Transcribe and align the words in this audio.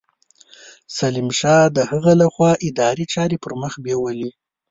سلیم 0.97 1.29
شاه 1.39 1.65
د 1.75 1.77
هغه 1.91 2.11
له 2.21 2.27
خوا 2.33 2.51
اداري 2.67 3.05
چارې 3.13 3.41
پرمخ 3.43 3.73
بېولې. 3.83 4.29